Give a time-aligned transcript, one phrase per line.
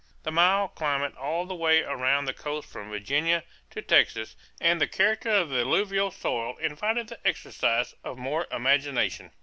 [0.23, 4.87] The mild climate all the way around the coast from Virginia to Texas and the
[4.87, 9.29] character of the alluvial soil invited the exercise of more imagination.